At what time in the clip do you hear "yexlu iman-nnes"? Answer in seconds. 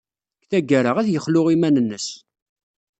1.09-2.07